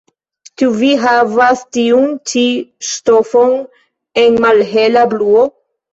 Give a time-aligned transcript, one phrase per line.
[0.61, 2.43] Ĉu vi havas tiun ĉi
[2.93, 3.53] ŝtofon
[4.23, 5.45] en malhela bluo?